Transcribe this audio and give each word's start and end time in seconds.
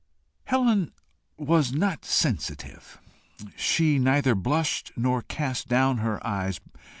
Helen 0.45 0.93
was 1.37 1.71
not 1.73 2.05
sensitive. 2.05 2.99
She 3.55 3.99
neither 3.99 4.33
blushed 4.33 4.91
nor 4.95 5.21
cast 5.21 5.67
down 5.67 5.99
her 5.99 6.19
eyes. 6.25 6.59